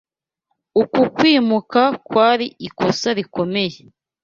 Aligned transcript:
Uku 0.81 1.01
kwimuka 1.15 1.81
kwari 2.07 2.45
ikosa 2.67 3.09
rikomeye. 3.17 3.79